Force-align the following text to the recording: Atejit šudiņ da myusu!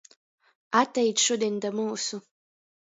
Atejit 0.81 1.27
šudiņ 1.27 1.61
da 1.67 1.75
myusu! 1.79 2.25